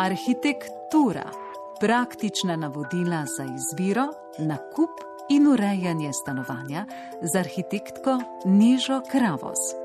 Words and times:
Arhitektura. 0.00 1.30
Praktična 1.80 2.56
navodila 2.56 3.26
za 3.26 3.44
izbiro, 3.44 4.06
nakup 4.38 4.90
in 5.28 5.46
urejanje 5.46 6.12
stanovanja 6.12 6.86
z 7.22 7.38
arhitektko 7.38 8.20
Nižo 8.44 9.00
Kravos. 9.10 9.79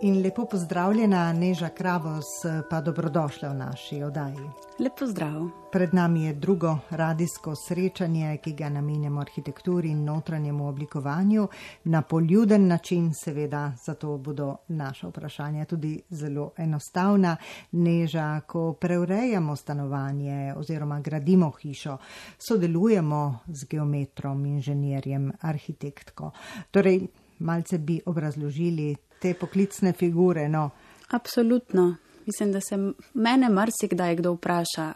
In 0.00 0.22
lepo 0.22 0.44
pozdravljena, 0.44 1.32
Neža 1.32 1.68
Kravos, 1.68 2.24
pa 2.70 2.80
dobrodošla 2.80 3.48
v 3.48 3.54
naši 3.54 4.02
oddaji. 4.02 4.44
Lepo 4.78 5.06
zdrav. 5.06 5.48
Pred 5.72 5.94
nami 5.94 6.24
je 6.24 6.34
drugo 6.34 6.78
radijsko 6.90 7.54
srečanje, 7.56 8.36
ki 8.36 8.52
ga 8.52 8.68
namenjamo 8.68 9.20
arhitekturi 9.20 9.90
in 9.90 10.04
notranjemu 10.04 10.68
oblikovanju 10.68 11.48
na 11.84 12.02
poljuden 12.02 12.68
način, 12.68 13.10
seveda, 13.14 13.72
zato 13.86 14.18
bodo 14.18 14.56
naša 14.68 15.08
vprašanja 15.08 15.64
tudi 15.64 16.00
zelo 16.10 16.52
enostavna. 16.56 17.36
Neža, 17.72 18.40
ko 18.46 18.72
preurejamo 18.72 19.56
stanovanje 19.56 20.54
oziroma 20.56 21.00
gradimo 21.00 21.50
hišo, 21.50 21.96
sodelujemo 22.38 23.38
z 23.46 23.66
geometrom, 23.70 24.46
inženirjem, 24.46 25.32
arhitektko. 25.40 26.30
Torej, 26.70 27.06
malce 27.38 27.78
bi 27.78 28.00
obrazložili 28.06 28.96
te 29.18 29.34
poklicne 29.34 29.92
figure. 29.92 30.48
No. 30.48 30.70
Absolutno. 31.08 31.96
Mislim, 32.26 32.52
da 32.52 32.60
se 32.60 32.76
mene 33.14 33.48
marsikdaj 33.48 34.16
kdo 34.16 34.32
vpraša, 34.32 34.92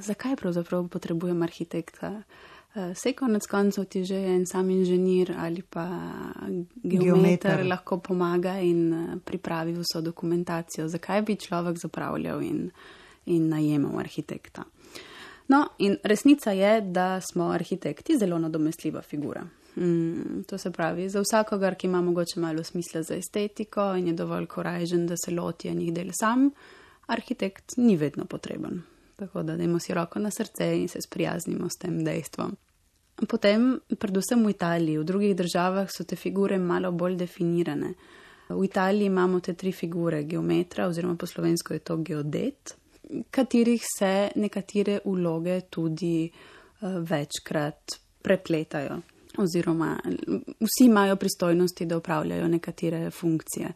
zakaj 0.00 0.36
pravzaprav 0.36 0.88
potrebujem 0.88 1.42
arhitekta. 1.42 2.22
Vse 2.74 3.12
konec 3.12 3.46
koncev 3.46 3.84
ti 3.84 4.04
že 4.04 4.16
en 4.16 4.46
sam 4.46 4.70
inženir 4.70 5.34
ali 5.38 5.62
pa 5.62 5.88
geometer, 6.82 7.00
geometer 7.00 7.66
lahko 7.66 7.98
pomaga 7.98 8.60
in 8.60 9.18
pripravi 9.24 9.72
vso 9.72 10.00
dokumentacijo, 10.00 10.88
zakaj 10.88 11.22
bi 11.22 11.36
človek 11.36 11.78
zapravljal 11.78 12.42
in, 12.42 12.70
in 13.26 13.48
najemal 13.48 13.98
arhitekta. 13.98 14.64
No, 15.48 15.66
in 15.78 15.96
resnica 16.04 16.50
je, 16.50 16.80
da 16.80 17.20
smo 17.20 17.50
arhitekti 17.50 18.18
zelo 18.18 18.38
nadomestljiva 18.38 19.02
figura. 19.02 19.44
Mm, 19.76 20.42
to 20.46 20.58
se 20.58 20.70
pravi, 20.70 21.08
za 21.08 21.20
vsakogar, 21.20 21.74
ki 21.74 21.86
ima 21.86 22.00
mogoče 22.00 22.40
malo 22.40 22.64
smisla 22.64 23.02
za 23.02 23.14
estetiko 23.14 23.94
in 23.96 24.06
je 24.06 24.12
dovolj 24.12 24.46
korajžen, 24.46 25.06
da 25.06 25.16
se 25.16 25.30
loti 25.30 25.68
enih 25.68 25.92
del 25.92 26.10
sam, 26.12 26.50
arhitekt 27.06 27.76
ni 27.76 27.96
vedno 27.96 28.24
potreben. 28.24 28.82
Tako 29.16 29.42
da 29.42 29.56
dajmo 29.56 29.78
si 29.78 29.94
roko 29.94 30.18
na 30.18 30.30
srce 30.30 30.76
in 30.76 30.88
se 30.88 31.00
sprijaznimo 31.00 31.68
s 31.68 31.78
tem 31.78 32.04
dejstvom. 32.04 32.56
Potem, 33.28 33.80
predvsem 33.98 34.44
v 34.44 34.50
Italiji, 34.50 34.98
v 34.98 35.04
drugih 35.04 35.36
državah 35.36 35.88
so 35.92 36.04
te 36.04 36.16
figure 36.16 36.58
malo 36.58 36.92
bolj 36.92 37.16
definirane. 37.16 37.94
V 38.48 38.64
Italiji 38.64 39.06
imamo 39.06 39.40
te 39.40 39.54
tri 39.54 39.72
figure 39.72 40.24
geometra, 40.24 40.86
oziroma 40.86 41.16
po 41.16 41.26
slovensko 41.26 41.74
je 41.74 41.78
to 41.78 41.96
geodet, 41.96 42.74
katerih 43.30 43.84
se 43.98 44.30
nekatere 44.36 44.98
vloge 45.04 45.60
tudi 45.70 46.28
uh, 46.28 46.98
večkrat 47.08 47.96
prepletajo 48.22 49.00
oziroma 49.38 49.98
vsi 50.60 50.84
imajo 50.86 51.16
pristojnosti, 51.16 51.86
da 51.86 51.96
upravljajo 51.96 52.48
nekatere 52.48 53.10
funkcije. 53.10 53.72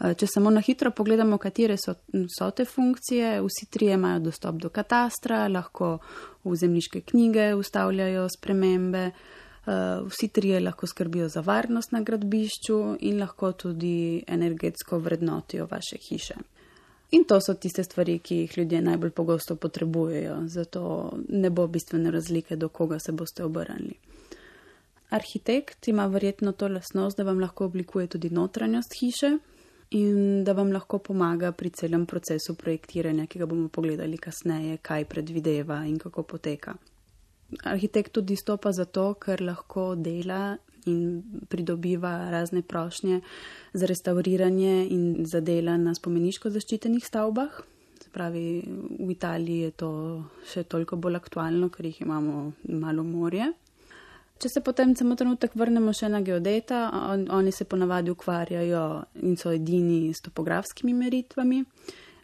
Eh, 0.00 0.14
če 0.14 0.26
samo 0.28 0.50
na 0.52 0.60
hitro 0.60 0.90
pogledamo, 0.92 1.38
katere 1.40 1.78
so, 1.80 1.94
so 2.28 2.50
te 2.52 2.66
funkcije, 2.68 3.38
vsi 3.40 3.68
trije 3.72 3.94
imajo 3.96 4.20
dostop 4.28 4.58
do 4.60 4.68
katastra, 4.68 5.46
lahko 5.48 5.96
v 6.44 6.56
zemljiške 6.56 7.00
knjige 7.00 7.54
ustavljajo 7.56 8.26
spremembe, 8.28 9.04
eh, 9.06 9.72
vsi 10.10 10.28
trije 10.28 10.60
lahko 10.60 10.86
skrbijo 10.86 11.28
za 11.28 11.40
varnost 11.40 11.96
na 11.96 12.02
gradbišču 12.02 12.80
in 13.00 13.22
lahko 13.24 13.52
tudi 13.52 14.24
energetsko 14.26 14.98
vrednotijo 14.98 15.68
vaše 15.70 15.96
hiše. 16.08 16.36
In 17.10 17.24
to 17.24 17.40
so 17.40 17.54
tiste 17.54 17.84
stvari, 17.84 18.18
ki 18.18 18.36
jih 18.36 18.58
ljudje 18.58 18.80
najbolj 18.82 19.10
pogosto 19.10 19.56
potrebujejo, 19.56 20.40
zato 20.46 21.12
ne 21.28 21.50
bo 21.50 21.66
bistvene 21.66 22.10
razlike, 22.10 22.56
do 22.56 22.68
koga 22.68 22.98
se 22.98 23.12
boste 23.12 23.44
obrnili. 23.44 23.94
Arhitekt 25.10 25.88
ima 25.88 26.06
verjetno 26.06 26.52
to 26.52 26.68
lasnost, 26.68 27.16
da 27.16 27.24
vam 27.24 27.40
lahko 27.40 27.64
oblikuje 27.64 28.06
tudi 28.06 28.30
notranjost 28.30 28.94
hiše 29.00 29.38
in 29.90 30.44
da 30.44 30.52
vam 30.52 30.72
lahko 30.72 30.98
pomaga 30.98 31.52
pri 31.52 31.70
celem 31.70 32.06
procesu 32.06 32.54
projektiranja, 32.54 33.26
ki 33.26 33.38
ga 33.38 33.46
bomo 33.46 33.68
pogledali 33.68 34.18
kasneje, 34.18 34.78
kaj 34.82 35.04
predvideva 35.04 35.84
in 35.86 35.98
kako 35.98 36.22
poteka. 36.22 36.74
Arhitekt 37.62 38.12
tudi 38.12 38.36
stopa 38.36 38.72
zato, 38.72 39.14
ker 39.14 39.42
lahko 39.42 39.94
dela 39.94 40.56
in 40.86 41.22
pridobiva 41.48 42.30
razne 42.30 42.62
prošnje 42.62 43.20
za 43.72 43.86
restauriranje 43.86 44.88
in 44.90 45.26
za 45.26 45.40
dela 45.40 45.76
na 45.76 45.94
spomeniško 45.94 46.50
zaščitenih 46.50 47.06
stavbah. 47.06 47.60
Se 48.02 48.10
pravi, 48.10 48.62
v 48.98 49.10
Italiji 49.10 49.60
je 49.60 49.70
to 49.70 49.90
še 50.50 50.64
toliko 50.64 50.96
bolj 50.96 51.20
aktualno, 51.20 51.70
ker 51.70 51.86
jih 51.86 52.02
imamo 52.02 52.52
malo 52.68 53.06
morje. 53.06 53.52
Če 54.36 54.50
se 54.52 54.60
potem 54.60 54.92
samo 54.92 55.14
trenutek 55.16 55.54
vrnemo 55.56 55.94
še 55.96 56.10
na 56.12 56.20
geodeta, 56.20 56.90
on, 57.08 57.22
oni 57.32 57.52
se 57.52 57.64
ponavadi 57.64 58.12
ukvarjajo 58.12 58.82
in 59.24 59.38
so 59.40 59.52
edini 59.54 60.10
s 60.12 60.20
topografskimi 60.26 60.92
meritvami, 60.92 61.62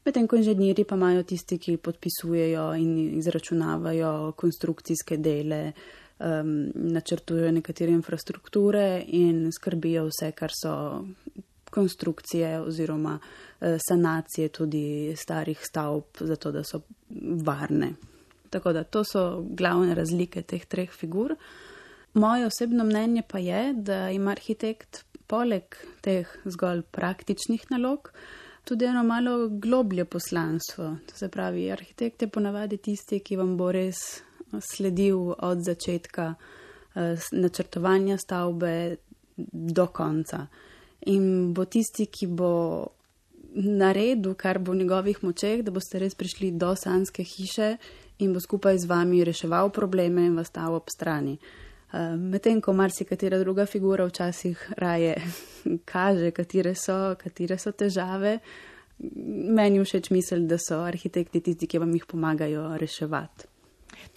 medtem 0.04 0.28
ko 0.28 0.36
inženirji 0.36 0.84
pa 0.84 0.98
imajo 1.00 1.22
tisti, 1.24 1.56
ki 1.56 1.78
podpisujejo 1.80 2.66
in 2.76 3.16
izračunavajo 3.16 4.12
konstrukcijske 4.36 5.16
dele, 5.24 5.62
um, 6.20 6.52
načrtujejo 6.92 7.54
nekatere 7.56 7.96
infrastrukture 7.96 8.84
in 9.08 9.48
skrbijo 9.48 10.04
vse, 10.10 10.34
kar 10.36 10.52
so 10.52 10.76
konstrukcije 11.72 12.58
oziroma 12.60 13.16
uh, 13.16 13.80
sanacije 13.88 14.52
tudi 14.52 15.16
starih 15.16 15.64
stavb, 15.64 16.20
zato 16.20 16.52
da 16.52 16.60
so 16.60 16.84
varne. 17.48 17.94
Tako 18.52 18.76
da 18.76 18.84
to 18.84 19.00
so 19.00 19.44
glavne 19.56 19.94
razlike 19.96 20.42
teh 20.42 20.68
treh 20.68 20.92
figur. 20.92 21.38
Moje 22.14 22.46
osebno 22.46 22.84
mnenje 22.84 23.22
pa 23.28 23.38
je, 23.38 23.72
da 23.72 24.10
ima 24.10 24.30
arhitekt 24.30 25.04
poleg 25.26 25.76
teh 26.00 26.28
zgolj 26.44 26.82
praktičnih 26.82 27.70
nalog 27.70 28.12
tudi 28.64 28.84
eno 28.84 29.02
malo 29.02 29.48
globlje 29.48 30.04
poslanstvo. 30.04 30.96
To 31.06 31.16
se 31.16 31.28
pravi, 31.28 31.72
arhitekt 31.72 32.22
je 32.22 32.28
ponavadi 32.28 32.76
tisti, 32.76 33.20
ki 33.20 33.36
vam 33.36 33.56
bo 33.56 33.72
res 33.72 34.22
sledil 34.60 35.32
od 35.38 35.64
začetka 35.64 36.34
eh, 36.94 37.16
načrtovanja 37.32 38.18
stavbe 38.18 38.96
do 39.52 39.86
konca. 39.86 40.46
In 41.06 41.54
bo 41.54 41.64
tisti, 41.64 42.06
ki 42.06 42.26
bo 42.26 42.52
naredil, 43.54 44.34
kar 44.34 44.58
bo 44.58 44.72
v 44.72 44.84
njegovih 44.84 45.24
močeh, 45.24 45.64
da 45.64 45.74
boste 45.74 45.98
res 45.98 46.14
prišli 46.14 46.52
do 46.56 46.76
sanske 46.76 47.24
hiše 47.24 47.76
in 48.18 48.32
bo 48.32 48.40
skupaj 48.40 48.78
z 48.78 48.88
vami 48.88 49.24
reševal 49.24 49.72
probleme 49.74 50.26
in 50.26 50.36
vas 50.36 50.48
stal 50.48 50.74
ob 50.74 50.88
strani. 50.92 51.38
Eh, 51.92 52.16
medtem 52.16 52.60
ko 52.60 52.72
marsikatera 52.72 53.38
druga 53.38 53.66
figura 53.66 54.06
včasih 54.08 54.72
raje 54.76 55.14
kaže, 55.92 56.30
katere 56.30 56.74
so, 56.74 57.14
katere 57.20 57.58
so 57.58 57.72
težave, 57.72 58.38
meni 59.52 59.82
všeč 59.82 60.08
misel, 60.10 60.46
da 60.48 60.56
so 60.58 60.80
arhitekti 60.86 61.42
tisti, 61.44 61.68
ki 61.68 61.82
vam 61.82 61.92
jih 61.92 62.06
pomagajo 62.08 62.70
reševati. 62.80 63.50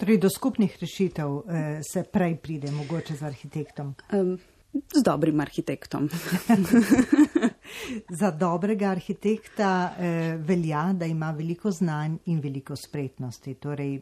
Torej, 0.00 0.18
do 0.18 0.30
skupnih 0.32 0.78
rešitev 0.80 1.36
eh, 1.36 1.80
se 1.84 2.06
prej 2.12 2.38
pride, 2.40 2.72
mogoče 2.72 3.16
z 3.16 3.28
arhitektom. 3.28 3.92
Um, 4.12 4.38
z 4.94 5.02
dobrim 5.04 5.40
arhitektom. 5.40 6.08
Za 8.20 8.30
dobrega 8.30 8.90
arhitekta 8.90 9.94
eh, 9.98 10.36
velja, 10.40 10.92
da 10.92 11.06
ima 11.06 11.30
veliko 11.30 11.70
znanj 11.70 12.16
in 12.26 12.40
veliko 12.40 12.76
spretnosti. 12.76 13.54
Torej, 13.54 14.00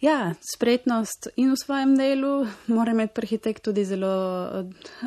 Ja, 0.00 0.34
spretnost 0.54 1.28
in 1.36 1.52
v 1.52 1.56
svojem 1.60 1.92
delu, 1.96 2.46
mora 2.72 2.94
imeti 2.94 3.20
arhitekt 3.20 3.62
tudi 3.64 3.84
zelo, 3.84 4.08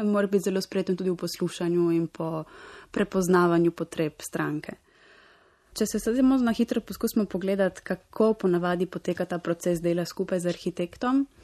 mora 0.04 0.28
biti 0.28 0.44
zelo 0.50 0.62
spreten 0.62 0.98
tudi 0.98 1.10
v 1.10 1.18
poslušanju 1.18 1.90
in 1.92 2.07
po 2.07 2.44
prepoznavanju 2.94 3.72
potreb 3.72 4.22
stranke. 4.22 4.78
Če 5.74 5.88
se 5.90 6.00
sedaj 6.00 6.22
na 6.45 6.54
hitro 6.54 6.81
poskusimo 6.86 7.25
pogledati, 7.25 7.81
kako 7.81 8.34
ponavadi 8.34 8.86
poteka 8.86 9.25
ta 9.25 9.40
proces 9.42 9.81
dela 9.81 10.06
skupaj 10.06 10.40
z 10.40 10.54
arhitektom, 10.54 11.25
Eh, 11.25 11.43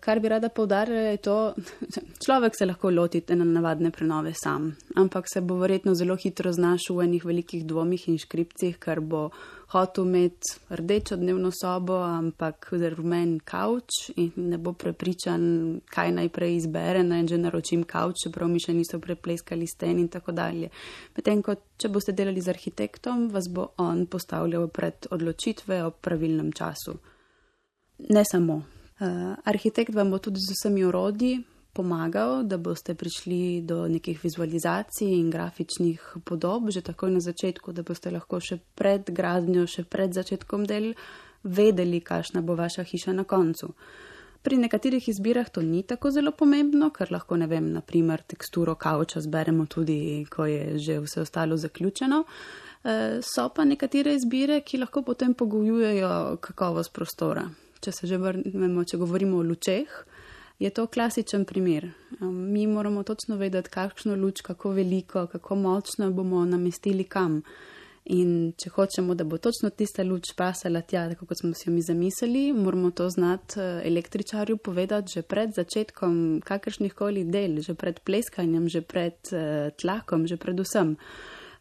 kar 0.00 0.20
bi 0.20 0.28
rada 0.28 0.48
povdarjala, 0.48 1.00
je 1.00 1.16
to, 1.16 1.54
človek 2.24 2.54
se 2.58 2.66
lahko 2.66 2.90
loti 2.90 3.20
te 3.20 3.36
navadne 3.36 3.90
prenove 3.90 4.32
sam, 4.34 4.70
ampak 4.96 5.26
se 5.32 5.40
bo 5.40 5.58
verjetno 5.60 5.94
zelo 5.94 6.16
hitro 6.16 6.52
znašel 6.52 6.96
v 6.96 7.04
enih 7.04 7.24
velikih 7.24 7.66
dvomih 7.66 8.08
in 8.08 8.16
škripcih, 8.18 8.78
ker 8.80 9.00
bo 9.00 9.28
hotel 9.74 10.06
imeti 10.06 10.54
rdečo 10.70 11.16
dnevno 11.16 11.50
sobo, 11.52 11.98
ampak 12.02 12.70
rumen 12.72 13.40
kavč 13.44 14.16
in 14.16 14.30
ne 14.36 14.58
bo 14.58 14.72
prepričan, 14.72 15.80
kaj 15.90 16.12
najprej 16.12 16.56
izbere, 16.56 17.02
naj 17.04 17.26
že 17.28 17.38
naročim 17.38 17.84
kavč, 17.84 18.24
čeprav 18.24 18.48
mi 18.48 18.62
še 18.62 18.72
niso 18.72 19.00
prepleskali 19.02 19.66
sten 19.66 19.98
in 19.98 20.08
tako 20.08 20.32
dalje. 20.32 20.70
Medtem 21.16 21.42
če 21.76 21.90
boste 21.92 22.14
delali 22.16 22.40
z 22.40 22.54
arhitektom, 22.54 23.28
vas 23.28 23.50
bo 23.52 23.74
on 23.76 24.06
postavljal 24.06 24.68
pred 24.68 25.10
odločitve 25.10 25.82
o 25.84 25.90
pravilnem 25.90 26.52
času. 26.52 26.96
Ne 28.08 28.22
samo, 28.24 28.62
Uh, 28.96 29.36
arhitekt 29.44 29.94
vam 29.94 30.10
bo 30.10 30.18
tudi 30.18 30.40
z 30.40 30.54
vsemi 30.56 30.84
urodji 30.84 31.44
pomagal, 31.76 32.42
da 32.48 32.56
boste 32.56 32.94
prišli 32.94 33.60
do 33.60 33.84
nekih 33.88 34.20
vizualizacij 34.22 35.12
in 35.18 35.30
grafičnih 35.30 36.00
podob 36.24 36.70
že 36.70 36.80
takoj 36.80 37.10
na 37.10 37.20
začetku, 37.20 37.72
da 37.72 37.84
boste 37.84 38.10
lahko 38.10 38.40
še 38.40 38.58
pred 38.74 39.10
gradnjo, 39.12 39.66
še 39.68 39.84
pred 39.84 40.16
začetkom 40.16 40.64
del 40.64 40.94
vedeli, 41.44 42.00
kakšna 42.00 42.40
bo 42.40 42.56
vaša 42.56 42.82
hiša 42.88 43.12
na 43.12 43.24
koncu. 43.24 43.74
Pri 44.42 44.56
nekaterih 44.62 45.08
izbirah 45.08 45.48
to 45.50 45.60
ni 45.60 45.82
tako 45.82 46.10
zelo 46.14 46.32
pomembno, 46.32 46.90
ker 46.94 47.10
lahko, 47.10 47.36
ne 47.36 47.48
vem, 47.50 47.72
naprimer 47.74 48.22
teksturo 48.22 48.76
kavča 48.78 49.20
zberemo 49.20 49.66
tudi, 49.66 50.24
ko 50.30 50.46
je 50.46 50.78
že 50.78 51.00
vse 51.02 51.20
ostalo 51.26 51.56
zaključeno. 51.56 52.24
Eh, 52.84 53.18
so 53.22 53.48
pa 53.50 53.64
nekatere 53.64 54.14
izbire, 54.14 54.60
ki 54.62 54.78
lahko 54.78 55.02
potem 55.02 55.34
pogojujejo 55.34 56.38
kakovost 56.40 56.92
prostora. 56.94 57.48
Če 57.80 57.92
se 57.92 58.06
že 58.06 58.18
vrnemo, 58.18 58.84
če 58.84 58.98
govorimo 58.98 59.38
o 59.38 59.46
lučeh, 59.46 59.90
je 60.58 60.70
to 60.70 60.86
klasičen 60.86 61.44
primer. 61.44 61.90
Mi 62.20 62.66
moramo 62.66 63.02
točno 63.02 63.36
vedeti, 63.36 63.70
kakšno 63.70 64.16
luč, 64.16 64.40
kako 64.40 64.70
veliko, 64.70 65.26
kako 65.26 65.56
močno 65.56 66.10
bomo 66.10 66.44
namestili 66.44 67.04
kam. 67.04 67.42
In 68.06 68.52
če 68.54 68.70
hočemo, 68.70 69.16
da 69.18 69.24
bo 69.26 69.34
točno 69.42 69.72
tista 69.74 70.04
luč 70.06 70.30
pasala 70.38 70.84
tja, 70.86 71.08
tako 71.10 71.26
kot 71.26 71.40
smo 71.40 71.50
si 71.58 71.66
jo 71.66 71.72
mi 71.74 71.82
zamislili, 71.82 72.52
moramo 72.54 72.92
to 72.94 73.08
znati 73.10 73.58
eh, 73.60 73.80
električarju 73.88 74.56
povedati 74.56 75.12
že 75.16 75.22
pred 75.22 75.50
začetkom 75.54 76.40
kakršnih 76.46 76.94
koli 76.94 77.24
del, 77.24 77.58
že 77.66 77.74
pred 77.74 77.98
pleskanjem, 78.06 78.68
že 78.68 78.80
pred 78.86 79.18
uh, 79.32 79.74
tlakom, 79.74 80.26
že 80.30 80.38
pred 80.38 80.60
vsem. 80.62 80.94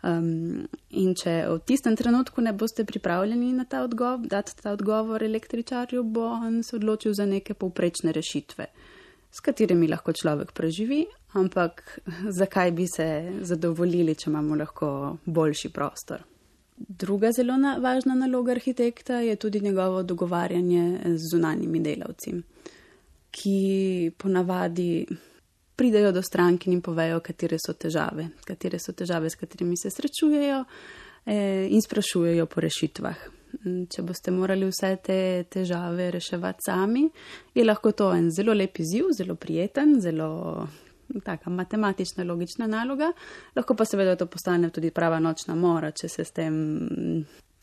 Um, 0.05 0.67
in 0.93 1.15
če 1.17 1.31
v 1.49 1.61
tistem 1.65 1.95
trenutku 1.97 2.43
ne 2.45 2.51
boste 2.53 2.83
pripravljeni 2.85 3.53
na 3.57 3.63
ta 3.65 3.81
odgovor, 3.81 4.27
dati 4.29 4.53
ta 4.59 4.75
odgovor 4.75 5.23
električarju, 5.23 6.03
bo 6.03 6.27
on 6.35 6.59
se 6.63 6.75
odločil 6.75 7.15
za 7.17 7.25
neke 7.25 7.55
povprečne 7.57 8.13
rešitve, 8.13 8.67
s 9.31 9.41
katerimi 9.41 9.87
lahko 9.89 10.13
človek 10.13 10.53
preživi, 10.53 11.05
ampak 11.33 11.99
zakaj 12.39 12.71
bi 12.71 12.85
se 12.87 13.07
zadovoljili, 13.41 14.13
če 14.15 14.29
imamo 14.29 14.59
lahko 14.61 14.89
boljši 15.25 15.73
prostor. 15.73 16.21
Druga 16.77 17.31
zelo 17.31 17.57
na, 17.57 17.77
važna 17.81 18.13
naloga 18.19 18.51
arhitekta 18.51 19.23
je 19.25 19.35
tudi 19.41 19.63
njegovo 19.63 20.03
dogovarjanje 20.03 21.15
z 21.15 21.31
zunanjimi 21.31 21.79
delavci, 21.79 22.35
ki 23.31 24.11
ponavadi 24.17 25.05
pridejo 25.75 26.11
do 26.11 26.21
strank 26.21 26.67
in 26.67 26.81
povejo, 26.81 27.19
katere 27.19 27.57
so 27.59 27.73
težave, 27.73 28.29
katere 28.45 28.79
so 28.79 28.93
težave, 28.93 29.29
s 29.29 29.35
katerimi 29.35 29.77
se 29.77 29.89
srečujejo 29.91 30.63
eh, 31.25 31.67
in 31.69 31.81
sprašujejo 31.81 32.45
po 32.45 32.63
rešitvah. 32.63 33.25
Mm, 33.63 33.85
če 33.91 34.03
boste 34.03 34.33
morali 34.35 34.67
vse 34.67 34.95
te 35.03 35.19
težave 35.51 36.09
reševati 36.15 36.67
sami, 36.67 37.05
je 37.55 37.63
lahko 37.65 37.91
to 37.91 38.09
en 38.15 38.31
zelo 38.31 38.53
lep 38.53 38.79
izziv, 38.83 39.11
zelo 39.15 39.35
prijeten, 39.35 39.99
zelo 40.01 40.67
taka 41.23 41.49
matematična, 41.49 42.23
logična 42.23 42.67
naloga, 42.67 43.11
lahko 43.55 43.75
pa 43.75 43.85
seveda 43.85 44.15
to 44.15 44.25
postane 44.25 44.69
tudi 44.73 44.91
prava 44.91 45.19
nočna 45.19 45.55
mora, 45.55 45.91
če 45.91 46.09
se 46.09 46.25
s 46.25 46.35
tem, 46.35 46.55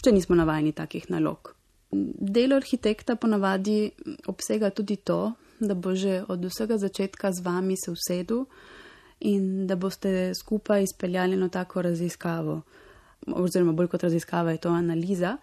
če 0.05 0.13
nismo 0.15 0.39
navajeni 0.39 0.73
takih 0.73 1.11
nalog. 1.11 1.55
Delo 1.93 2.57
arhitekta 2.57 3.19
ponavadi 3.21 3.91
obsega 4.31 4.71
tudi 4.71 4.97
to, 4.97 5.35
da 5.69 5.75
bo 5.75 5.95
že 5.95 6.25
od 6.29 6.45
vsega 6.45 6.79
začetka 6.79 7.33
z 7.33 7.45
vami 7.45 7.77
se 7.77 7.91
usedel 7.91 8.45
in 9.21 9.67
da 9.67 9.77
boste 9.77 10.35
skupaj 10.35 10.83
izpeljali 10.83 11.35
eno 11.35 11.49
tako 11.49 11.83
raziskavo, 11.83 12.61
oziroma 13.27 13.73
bolj 13.73 13.89
kot 13.89 14.03
raziskava 14.03 14.51
je 14.51 14.59
to 14.59 14.69
analiza, 14.69 15.37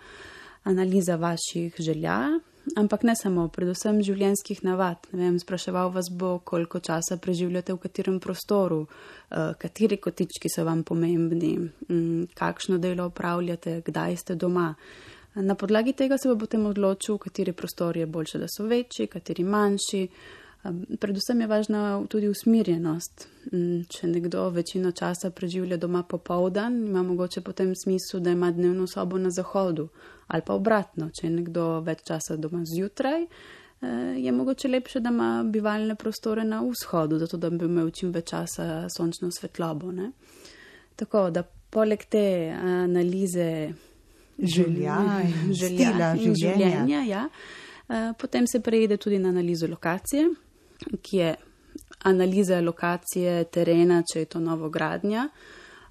analiza 0.63 1.15
vaših 1.15 1.75
želja, 1.79 2.39
ampak 2.75 3.03
ne 3.03 3.15
samo, 3.15 3.47
predvsem 3.47 4.01
življenjskih 4.03 4.63
navad. 4.67 5.07
Vem, 5.11 5.39
spraševal 5.39 5.93
vas 5.95 6.09
bo, 6.11 6.37
koliko 6.45 6.81
časa 6.83 7.17
preživljate 7.17 7.73
v 7.73 7.81
katerem 7.85 8.19
prostoru, 8.19 8.81
uh, 8.83 9.53
kateri 9.59 9.97
kotički 9.97 10.51
so 10.51 10.65
vam 10.67 10.83
pomembni, 10.83 11.55
um, 11.89 12.27
kakšno 12.35 12.77
delo 12.77 13.07
upravljate, 13.09 13.79
kdaj 13.85 14.17
ste 14.17 14.35
doma. 14.35 14.73
Na 15.41 15.55
podlagi 15.55 15.93
tega 15.93 16.17
se 16.17 16.27
bo 16.29 16.35
potem 16.35 16.65
odločil, 16.65 17.17
kateri 17.17 17.53
prostori 17.53 17.99
je 17.99 18.05
boljše, 18.05 18.39
da 18.39 18.47
so 18.47 18.65
večji, 18.67 19.07
kateri 19.07 19.43
manjši. 19.43 20.07
Predvsem 20.99 21.41
je 21.41 21.47
važna 21.47 21.81
tudi 22.11 22.27
usmirjenost. 22.27 23.27
Če 23.89 24.07
nekdo 24.07 24.49
večino 24.51 24.91
časa 24.91 25.31
preživlja 25.31 25.77
doma 25.77 26.03
popovdan, 26.03 26.75
ima 26.87 27.03
mogoče 27.03 27.41
potem 27.41 27.71
smisel, 27.75 28.19
da 28.19 28.35
ima 28.35 28.51
dnevno 28.51 28.87
sobo 28.87 29.17
na 29.17 29.31
zahodu 29.31 29.87
ali 30.29 30.43
pa 30.45 30.53
obratno, 30.53 31.07
če 31.09 31.25
je 31.25 31.29
nekdo 31.33 31.63
več 31.81 32.03
časa 32.05 32.35
doma 32.37 32.59
zjutraj, 32.61 33.23
eh, 33.23 33.87
je 34.21 34.31
mogoče 34.31 34.67
lepše, 34.69 34.99
da 34.99 35.09
ima 35.09 35.43
bivalne 35.45 35.95
prostore 35.95 36.43
na 36.43 36.59
vzhodu, 36.61 37.17
zato 37.17 37.37
da 37.37 37.49
bi 37.49 37.65
imel 37.65 37.89
čim 37.89 38.11
več 38.11 38.29
časa 38.29 38.85
sončno 38.93 39.31
svetlobo. 39.31 39.91
Ne? 39.91 40.11
Tako 40.95 41.29
da 41.33 41.43
poleg 41.69 42.05
te 42.09 42.53
analize 42.61 43.73
želja, 44.41 44.97
želja 45.51 46.13
in 46.15 46.35
življenja, 46.35 47.03
ja, 47.07 47.27
eh, 47.89 48.13
potem 48.17 48.47
se 48.47 48.59
prejde 48.59 48.97
tudi 48.97 49.19
na 49.19 49.29
analizo 49.29 49.67
lokacije, 49.67 50.29
ki 51.01 51.17
je 51.17 51.35
analiza 52.07 52.61
lokacije 52.61 53.43
terena, 53.51 54.03
če 54.03 54.19
je 54.19 54.25
to 54.25 54.39
novogradnja. 54.39 55.29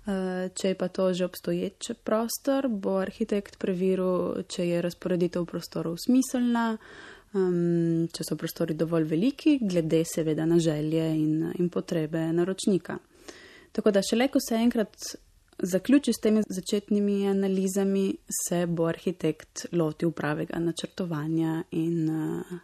Eh, 0.08 0.48
če 0.54 0.68
je 0.68 0.74
pa 0.74 0.88
to 0.88 1.12
že 1.12 1.26
obstoječ 1.28 1.90
prostor, 2.04 2.68
bo 2.68 2.96
arhitekt 3.02 3.58
preveril, 3.58 4.42
če 4.48 4.64
je 4.64 4.82
razporeditev 4.82 5.44
prostorov 5.44 5.98
smiselna, 6.00 6.78
če 7.28 8.24
so 8.24 8.36
prostori 8.40 8.72
dovolj 8.72 9.04
veliki, 9.04 9.58
glede 9.60 10.00
seveda 10.08 10.46
na 10.48 10.56
želje 10.58 11.04
in, 11.12 11.50
in 11.60 11.68
potrebe 11.68 12.22
naročnika. 12.32 12.96
Tako 13.72 13.90
da 13.92 14.00
šele, 14.02 14.30
ko 14.32 14.40
se 14.40 14.56
enkrat 14.56 14.96
zaključi 15.62 16.12
s 16.12 16.20
temi 16.22 16.42
začetnimi 16.48 17.28
analizami, 17.28 18.16
se 18.48 18.66
bo 18.66 18.86
arhitekt 18.86 19.66
lotil 19.72 20.10
pravega 20.10 20.58
načrtovanja 20.58 21.62
in, 21.70 22.10
uh, 22.10 22.58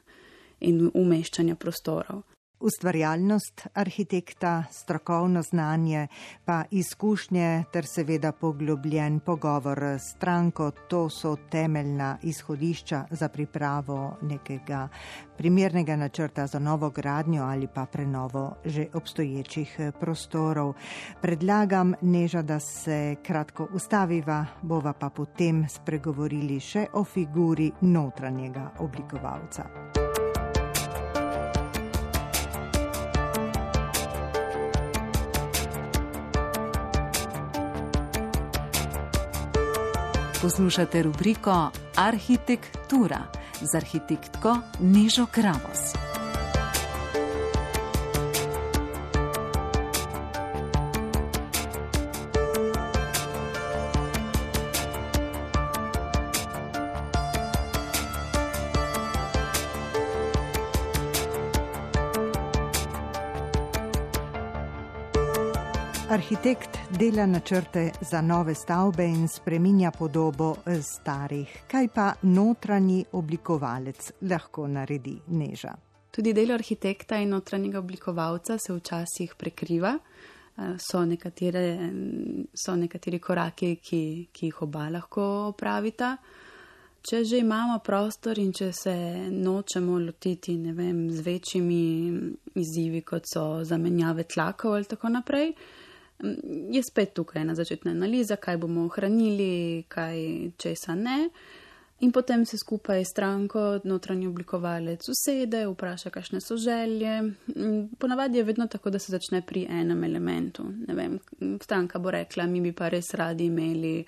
in 0.60 0.90
umeščanja 0.94 1.56
prostorov. 1.56 2.22
Ustvarjalnost 2.60 3.66
arhitekta, 3.74 4.64
strokovno 4.70 5.42
znanje, 5.42 6.06
pa 6.44 6.64
izkušnje 6.70 7.64
ter 7.72 7.86
seveda 7.86 8.32
poglobljen 8.32 9.20
pogovor 9.20 9.82
s 9.82 10.10
stranko, 10.16 10.70
to 10.88 11.10
so 11.10 11.36
temeljna 11.50 12.18
izhodišča 12.22 13.04
za 13.10 13.28
pripravo 13.28 14.16
nekega 14.22 14.88
primernega 15.36 15.96
načrta 15.96 16.46
za 16.46 16.58
novo 16.58 16.90
gradnjo 16.90 17.42
ali 17.42 17.68
pa 17.74 17.86
prenovo 17.86 18.56
že 18.64 18.86
obstoječih 18.94 19.80
prostorov. 20.00 20.74
Predlagam 21.22 21.94
neža, 22.00 22.42
da 22.42 22.60
se 22.60 23.16
kratko 23.22 23.68
ustaviva, 23.72 24.46
bova 24.62 24.92
pa 24.92 25.10
potem 25.10 25.66
spregovorili 25.68 26.60
še 26.60 26.86
o 26.92 27.04
figuri 27.04 27.72
notranjega 27.80 28.70
oblikovalca. 28.78 30.03
Poslušate 40.44 41.02
rubriko 41.02 41.70
Arhitektura 41.96 43.18
z 43.60 43.74
arhitektko 43.74 44.56
Nižo 44.80 45.26
Kravos. 45.26 45.96
Arhitekt 66.10 66.73
dela 66.98 67.26
načrte 67.26 67.90
za 68.00 68.20
nove 68.20 68.54
stavbe 68.54 69.04
in 69.04 69.28
spreminja 69.28 69.90
podobo 69.90 70.56
starih. 70.82 71.48
Kaj 71.70 71.88
pa 71.88 72.12
notranji 72.22 73.04
oblikovalec 73.12 74.12
lahko 74.20 74.66
naredi 74.68 75.16
neža? 75.26 75.74
Tudi 76.10 76.32
delo 76.32 76.54
arhitekta 76.54 77.18
in 77.18 77.28
notranjega 77.34 77.78
oblikovalca 77.78 78.58
se 78.58 78.72
včasih 78.72 79.34
prekriva. 79.38 79.98
Eh, 80.56 80.76
so, 80.78 81.04
nekatere, 81.04 81.90
so 82.54 82.76
nekateri 82.76 83.18
koraki, 83.18 83.76
ki, 83.76 84.28
ki 84.32 84.46
jih 84.46 84.62
oba 84.62 84.88
lahko 84.90 85.22
opravita. 85.48 86.16
Če 87.04 87.24
že 87.24 87.38
imamo 87.42 87.80
prostor 87.84 88.38
in 88.38 88.52
če 88.52 88.72
se 88.72 88.94
nočemo 89.30 89.98
lotiti 89.98 90.56
vem, 90.56 91.10
z 91.10 91.20
večjimi 91.20 91.82
izzivi, 92.54 93.02
kot 93.02 93.26
so 93.28 93.64
zamenjave 93.64 94.24
tlakov 94.24 94.74
ali 94.74 94.84
tako 94.84 95.08
naprej, 95.08 95.52
je 96.70 96.82
spet 96.82 97.12
tukaj 97.14 97.44
na 97.44 97.54
začetna 97.54 97.90
analiza, 97.90 98.36
kaj 98.36 98.56
bomo 98.56 98.84
ohranili, 98.84 99.84
kaj 99.88 100.50
česa 100.56 100.94
ne. 100.94 101.28
In 102.00 102.12
potem 102.12 102.44
se 102.44 102.58
skupaj 102.58 103.04
s 103.04 103.10
stranko, 103.10 103.80
notranji 103.84 104.26
oblikovalec, 104.26 105.06
usede, 105.08 105.66
vpraša, 105.66 106.10
kakšne 106.10 106.40
so 106.40 106.56
želje. 106.56 107.22
Ponavadi 107.98 108.38
je 108.38 108.44
vedno 108.44 108.66
tako, 108.66 108.90
da 108.90 108.98
se 108.98 109.12
začne 109.12 109.42
pri 109.46 109.66
enem 109.70 110.04
elementu. 110.04 110.64
Vem, 110.88 111.18
stranka 111.62 111.98
bo 111.98 112.10
rekla, 112.10 112.46
mi 112.46 112.60
bi 112.60 112.72
pa 112.72 112.88
res 112.88 113.14
radi 113.14 113.46
imeli 113.46 114.04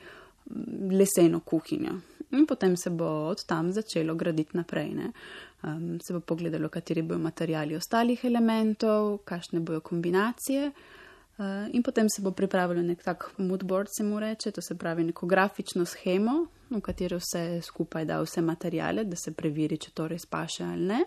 leseno 0.90 1.40
kuhinjo. 1.40 1.94
In 2.30 2.46
potem 2.46 2.76
se 2.76 2.90
bo 2.90 3.06
od 3.30 3.46
tam 3.46 3.72
začelo 3.72 4.14
graditi 4.14 4.56
naprej. 4.56 4.92
Um, 5.62 6.00
se 6.00 6.12
bo 6.12 6.20
pogledalo, 6.20 6.68
kateri 6.68 7.02
bodo 7.02 7.22
materijali 7.22 7.76
ostalih 7.76 8.24
elementov, 8.24 9.18
kakšne 9.24 9.60
bodo 9.60 9.80
kombinacije. 9.80 10.66
Uh, 10.66 10.95
in 11.72 11.82
potem 11.82 12.08
se 12.08 12.22
bo 12.22 12.30
pripravilo 12.30 12.82
nek 12.82 13.02
tak 13.02 13.30
moodboard, 13.38 13.88
se 13.96 14.04
mu 14.04 14.20
reče, 14.20 14.50
to 14.50 14.62
se 14.62 14.74
pravi 14.74 15.04
neko 15.04 15.26
grafično 15.26 15.84
schemo, 15.84 16.46
v 16.70 16.80
katero 16.80 17.20
se 17.20 17.60
skupaj 17.62 18.04
da 18.04 18.20
vse 18.20 18.40
materijale, 18.42 19.04
da 19.04 19.16
se 19.16 19.32
preveri, 19.32 19.78
če 19.78 19.90
to 19.94 20.08
res 20.08 20.26
paše 20.26 20.64
ali 20.64 20.86
ne. 20.86 21.04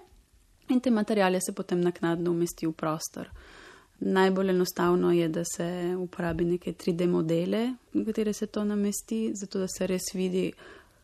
In 0.69 0.79
te 0.79 0.91
materijale 0.91 1.41
se 1.41 1.53
potem 1.55 1.81
naknadno 1.81 2.31
umesti 2.31 2.67
v 2.67 2.71
prostor. 2.71 3.29
Najbolj 3.99 4.49
enostavno 4.49 5.11
je, 5.11 5.27
da 5.29 5.43
se 5.43 5.95
uporabi 5.97 6.45
neke 6.45 6.73
3D 6.73 7.07
modele, 7.09 7.73
v 7.93 8.05
katere 8.05 8.33
se 8.33 8.47
to 8.47 8.63
namesti, 8.63 9.31
zato 9.35 9.59
da 9.59 9.67
se 9.67 9.87
res 9.87 10.13
vidi, 10.13 10.51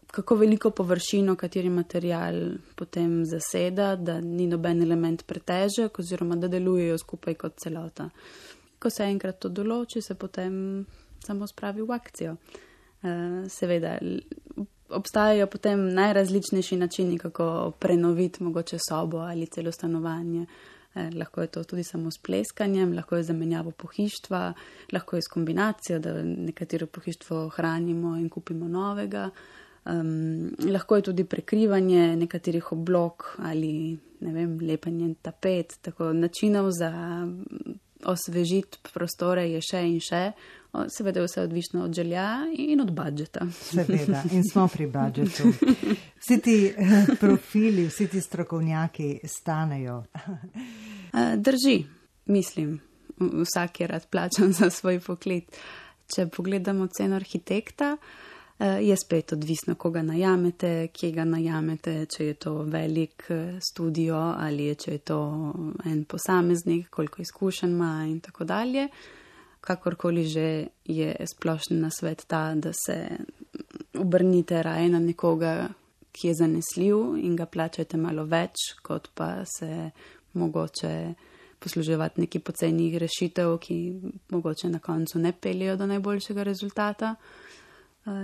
kako 0.08 0.36
veliko 0.36 0.70
površino, 0.70 1.36
kateri 1.36 1.70
material 1.70 2.53
potem 2.75 3.24
zaseda, 3.25 3.96
da 3.96 4.22
ni 4.22 4.48
noben 4.48 4.84
element 4.86 5.25
pretežek, 5.25 6.00
oziroma 6.00 6.36
da 6.36 6.48
delujejo 6.48 6.98
skupaj 7.01 7.34
kot 7.34 7.58
celota 7.60 8.10
ko 8.86 8.94
se 8.94 9.10
enkrat 9.10 9.42
to 9.42 9.50
določi, 9.50 10.04
se 10.06 10.13
potem 10.13 10.86
samo 11.25 11.50
spravi 11.50 11.82
v 11.82 11.98
akcijo. 11.98 12.38
Uh, 13.06 13.44
seveda, 13.50 13.98
obstajajo 14.94 15.50
potem 15.50 15.88
najrazličnejši 15.98 16.77
načini, 16.77 17.18
kako 17.18 17.74
prenoviti 17.80 18.44
mogoče 18.46 18.77
sobo 18.89 19.25
ali 19.25 19.50
celo 19.50 19.74
stanovanje. 19.74 20.46
Eh, 20.96 21.10
lahko 21.18 21.42
je 21.42 21.48
to 21.48 21.63
tudi 21.63 21.84
samo 21.84 22.12
s 22.12 22.22
pleskanjem, 22.24 22.94
lahko 22.96 23.18
je 23.18 23.24
zamenjavo 23.24 23.72
pohištva, 23.72 24.54
lahko 24.94 25.18
je 25.18 25.22
s 25.22 25.32
kombinacijo, 25.34 26.00
da 26.00 26.13
nekatero 26.24 26.88
pohištvo 26.88 27.38
ohranimo 27.46 28.15
in 28.18 28.30
kupimo 28.30 28.68
novega. 28.68 29.30
Um, 29.86 30.56
lahko 30.72 30.96
je 30.96 31.01
tudi 31.01 31.24
prekrivanje 31.24 32.15
nekaterih 32.15 32.72
oblog 32.72 33.36
ali 33.38 33.98
ne 34.20 34.32
vem, 34.34 34.58
lepenje 34.62 35.13
tapet, 35.22 35.77
tako 35.82 36.13
načinov 36.13 36.72
za 36.72 36.92
osvežiti 38.04 38.78
prostore 38.94 39.48
je 39.50 39.62
še 39.62 39.82
in 39.88 40.00
še. 40.04 40.32
Seveda 40.92 41.22
je 41.22 41.30
vse 41.30 41.42
odvisno 41.42 41.86
od 41.86 41.94
želja 41.96 42.28
in 42.60 42.82
od 42.84 42.92
budžeta. 42.92 43.48
Seveda, 43.56 44.24
in 44.32 44.44
smo 44.44 44.68
pri 44.68 44.90
budžetu. 44.98 45.54
Vsi 46.20 46.40
ti 46.44 46.58
eh, 46.68 47.08
profili, 47.20 47.88
vsi 47.88 48.10
ti 48.12 48.22
strokovnjaki 48.22 49.20
stanejo. 49.24 50.04
Drži, 51.38 51.78
mislim, 52.25 52.80
vsak 53.20 53.80
je 53.80 53.88
rad 53.88 54.08
plačan 54.12 54.54
za 54.60 54.70
svoj 54.70 55.00
poklic. 55.00 55.56
Če 56.16 56.28
pogledamo 56.28 56.88
ceno 56.92 57.16
arhitekta, 57.16 57.96
Eh, 57.96 58.35
je 58.59 58.95
spet 58.95 59.33
odvisno, 59.33 59.75
koga 59.75 60.01
najamete, 60.01 60.88
kje 60.88 61.12
ga 61.12 61.24
najamete, 61.25 62.05
če 62.05 62.25
je 62.25 62.33
to 62.33 62.53
velik 62.63 63.25
eh, 63.29 63.59
studio 63.59 64.15
ali 64.15 64.75
če 64.75 64.91
je 64.91 64.97
to 65.12 65.19
en 65.85 66.05
posameznik, 66.05 66.89
koliko 66.89 67.21
izkušenj 67.21 67.71
ima 67.71 68.05
in 68.07 68.19
tako 68.19 68.43
dalje. 68.43 68.88
Kakorkoli 69.62 70.24
že 70.24 70.67
je 70.85 71.15
splošni 71.25 71.77
na 71.77 71.89
svet 71.89 72.24
ta, 72.27 72.55
da 72.55 72.71
se 72.74 73.09
obrnite 73.93 74.63
raje 74.63 74.89
na 74.89 75.00
nekoga, 75.00 75.69
ki 76.12 76.27
je 76.27 76.33
zanesljiv 76.33 77.17
in 77.19 77.35
ga 77.35 77.45
plačate 77.45 77.97
malo 77.97 78.24
več, 78.24 78.69
kot 78.81 79.09
pa 79.13 79.43
se 79.45 79.89
mogoče 80.33 81.13
posluževati 81.59 82.21
neki 82.21 82.39
pocejnih 82.39 82.97
rešitev, 82.97 83.57
ki 83.57 83.77
mogoče 84.29 84.69
na 84.69 84.79
koncu 84.79 85.19
ne 85.19 85.33
peljejo 85.33 85.75
do 85.75 85.88
najboljšega 85.88 86.43
rezultata. 86.43 87.15
Eh, 87.15 87.45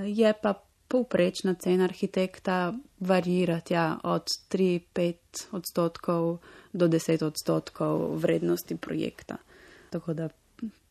je 0.06 0.34
pa 0.42 0.54
povprečna 0.88 1.54
cena 1.54 1.84
arhitekta 1.84 2.74
varirati 3.00 3.74
ja, 3.74 4.00
od 4.04 4.28
3-5 4.52 5.14
odstotkov 5.52 6.38
do 6.74 6.88
10 6.88 7.24
odstotkov 7.24 8.18
vrednosti 8.18 8.78
projekta. 8.78 9.38
Tako 9.90 10.14
da 10.14 10.30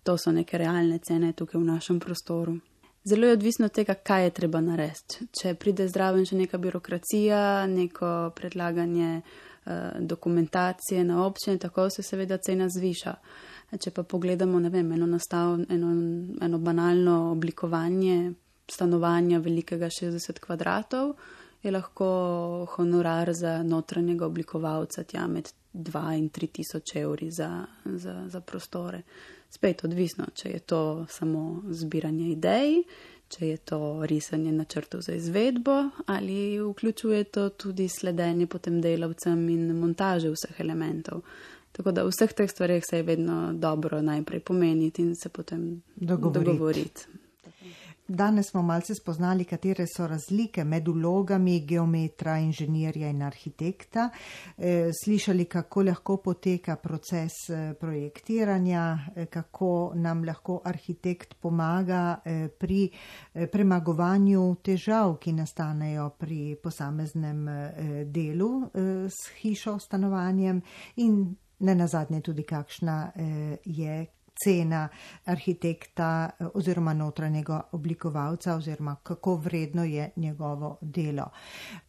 to 0.02 0.18
so 0.18 0.32
neke 0.32 0.58
realne 0.58 0.98
cene 0.98 1.32
tukaj 1.32 1.60
v 1.60 1.64
našem 1.64 2.00
prostoru. 2.00 2.58
Zelo 3.04 3.26
je 3.26 3.32
odvisno 3.32 3.66
od 3.66 3.72
tega, 3.72 3.94
kaj 3.94 4.24
je 4.24 4.30
treba 4.30 4.60
narediti. 4.60 5.26
Če 5.40 5.54
pride 5.54 5.88
zraven 5.88 6.26
še 6.26 6.36
neka 6.36 6.58
birokracija, 6.58 7.66
neko 7.66 8.32
predlaganje 8.36 9.20
eh, 9.20 9.22
dokumentacije 10.00 11.04
na 11.04 11.24
občine, 11.24 11.58
tako 11.58 11.88
se 11.90 12.02
seveda 12.02 12.36
cena 12.36 12.68
zviša. 12.68 13.14
Če 13.80 13.90
pa 13.90 14.02
pogledamo, 14.02 14.60
ne 14.60 14.68
vem, 14.68 14.92
eno, 14.92 15.06
nastav, 15.06 15.60
eno, 15.68 15.90
eno 16.42 16.58
banalno 16.58 17.30
oblikovanje 17.32 18.32
stanovanja 18.72 19.38
velikega 19.38 19.86
60 19.86 20.38
kvadratov, 20.40 21.14
je 21.62 21.70
lahko 21.70 22.06
honorar 22.76 23.32
za 23.32 23.62
notranjega 23.62 24.26
oblikovalca 24.26 25.04
tja 25.04 25.26
med 25.26 25.50
2 25.72 26.18
in 26.18 26.30
3 26.30 26.46
tisoč 26.46 26.96
evri 26.96 27.30
za, 27.30 27.66
za, 27.84 28.24
za 28.28 28.40
prostore. 28.40 29.02
Spet 29.50 29.84
odvisno, 29.84 30.26
če 30.34 30.48
je 30.48 30.58
to 30.58 31.06
samo 31.08 31.62
zbiranje 31.70 32.30
idej, 32.30 32.82
če 33.28 33.46
je 33.46 33.56
to 33.56 34.06
risanje 34.06 34.52
načrtov 34.52 35.04
za 35.06 35.14
izvedbo 35.14 35.76
ali 36.06 36.58
vključuje 36.58 37.24
to 37.24 37.48
tudi 37.48 37.88
sledenje 37.88 38.46
potem 38.46 38.80
delavcem 38.80 39.48
in 39.48 39.70
montaže 39.78 40.30
vseh 40.30 40.60
elementov. 40.60 41.22
Tako 41.72 41.92
da 41.92 42.04
v 42.04 42.10
vseh 42.10 42.32
teh 42.34 42.50
stvarih 42.50 42.84
se 42.86 42.96
je 42.96 43.02
vedno 43.02 43.52
dobro 43.52 44.02
najprej 44.02 44.40
pomeniti 44.40 45.02
in 45.02 45.14
se 45.16 45.28
potem 45.28 45.82
dogovoriti. 45.96 46.44
dogovoriti. 46.44 47.06
Danes 48.12 48.48
smo 48.50 48.62
malce 48.62 48.94
spoznali, 48.94 49.44
katere 49.44 49.84
so 49.86 50.06
razlike 50.06 50.64
med 50.64 50.88
vlogami 50.88 51.60
geometra, 51.66 52.38
inženirja 52.38 53.08
in 53.08 53.22
arhitekta. 53.22 54.08
Eh, 54.58 54.90
slišali, 55.04 55.44
kako 55.44 55.82
lahko 55.82 56.16
poteka 56.16 56.76
proces 56.76 57.32
eh, 57.50 57.74
projektiranja, 57.80 58.98
eh, 59.16 59.26
kako 59.26 59.92
nam 59.94 60.24
lahko 60.24 60.60
arhitekt 60.64 61.34
pomaga 61.40 62.18
pri 62.58 62.90
premagovanju 63.52 64.56
težav, 64.62 65.14
ki 65.22 65.32
nastanejo 65.32 66.10
pri 66.18 66.56
posameznem 66.62 67.46
delu 68.06 68.50
s 69.06 69.30
hišo, 69.40 69.78
stanovanjem 69.78 70.62
in 70.96 71.36
ne 71.58 71.74
nazadnje 71.74 72.20
tudi 72.20 72.42
kakšna 72.42 73.12
je 73.64 74.06
cena 74.44 74.88
arhitekta 75.24 76.30
eh, 76.38 76.46
oziroma 76.54 76.94
notranjega 76.94 77.60
oblikovalca 77.72 78.54
oziroma 78.54 78.96
kako 79.02 79.34
vredno 79.36 79.84
je 79.84 80.10
njegovo 80.16 80.78
delo. 80.80 81.30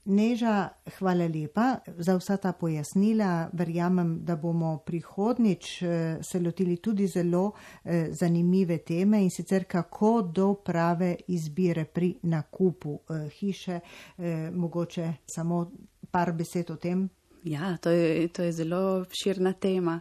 Neža, 0.06 0.70
hvala 0.98 1.28
lepa 1.28 1.76
za 1.98 2.16
vsa 2.18 2.38
ta 2.38 2.52
pojasnila. 2.52 3.50
Verjamem, 3.54 4.20
da 4.26 4.36
bomo 4.36 4.78
prihodnič 4.78 5.82
eh, 5.82 6.18
se 6.22 6.40
lotili 6.40 6.78
tudi 6.78 7.08
zelo 7.08 7.52
eh, 7.84 8.08
zanimive 8.12 8.78
teme 8.78 9.24
in 9.24 9.30
sicer 9.30 9.66
kako 9.68 10.22
do 10.22 10.54
prave 10.54 11.16
izbire 11.28 11.86
pri 11.86 12.16
nakupu 12.24 13.00
hiše. 13.40 13.80
Mogoče 14.54 15.14
samo 15.26 15.72
par 16.12 16.32
besed 16.32 16.70
o 16.72 16.76
tem. 16.76 17.10
Ja, 17.44 17.78
to 17.78 17.90
je, 17.90 18.28
to 18.28 18.44
je 18.44 18.52
zelo 18.52 19.06
širna 19.24 19.54
tema. 19.54 20.00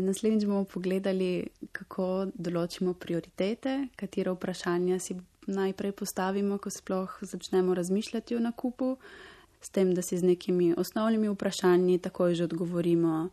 Naslednjič 0.00 0.44
bomo 0.46 0.64
pogledali, 0.64 1.46
kako 1.72 2.28
določimo 2.34 2.94
prioritete, 2.94 3.88
katero 3.96 4.34
vprašanja 4.36 4.98
si 5.00 5.16
najprej 5.46 5.92
postavimo, 5.92 6.58
ko 6.58 6.70
sploh 6.70 7.18
začnemo 7.22 7.74
razmišljati 7.74 8.36
o 8.36 8.40
nakupu, 8.42 8.96
s 9.60 9.70
tem, 9.70 9.94
da 9.94 10.02
si 10.02 10.18
z 10.18 10.22
nekimi 10.22 10.74
osnovnimi 10.76 11.28
vprašanji 11.32 11.98
takoj 11.98 12.34
že 12.34 12.44
odgovorimo, 12.44 13.28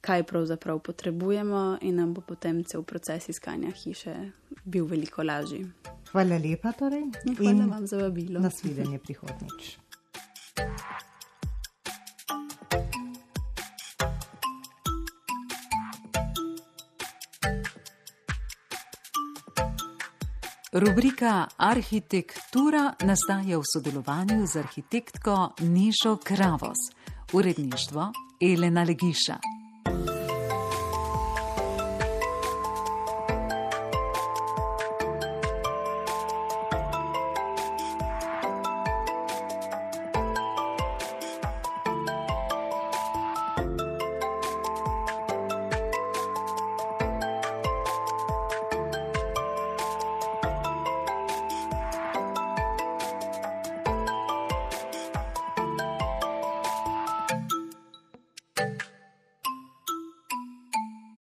kaj 0.00 0.22
pravzaprav 0.22 0.78
potrebujemo 0.78 1.78
in 1.80 1.96
nam 1.96 2.14
bo 2.14 2.20
potem 2.20 2.64
cel 2.64 2.82
proces 2.82 3.28
iskanja 3.28 3.70
hiše 3.70 4.14
bil 4.64 4.86
veliko 4.86 5.22
lažji. 5.22 5.66
Hvala 6.12 6.38
lepa 6.38 6.72
torej. 6.72 7.04
Hvala 7.36 7.50
in 7.50 7.70
vam 7.70 7.86
za 7.86 7.98
vabilo. 7.98 8.40
Nasvidenje 8.40 8.98
prihodnič. 8.98 9.87
Rubrika 20.78 21.48
Arhitektura 21.56 22.94
nastaja 23.02 23.58
v 23.58 23.66
sodelovanju 23.66 24.46
z 24.46 24.56
arhitektko 24.62 25.54
Nišo 25.60 26.16
Kravos, 26.22 26.78
uredništvo 27.32 28.12
Elena 28.40 28.82
Legiša. 28.82 29.57